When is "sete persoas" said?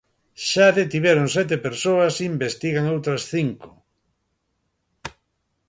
1.35-2.13